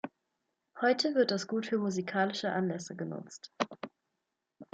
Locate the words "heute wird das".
0.81-1.45